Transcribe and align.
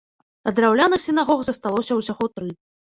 А 0.47 0.53
драўляных 0.59 1.05
сінагог 1.05 1.39
засталося 1.53 1.93
ўсяго 2.03 2.35
тры. 2.37 2.55